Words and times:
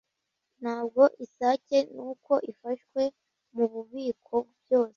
ntabwo 0.61 1.01
isake 1.25 1.77
nuko 1.93 2.33
ifashwe 2.51 3.01
mububiko 3.55 4.35
byose 4.61 4.89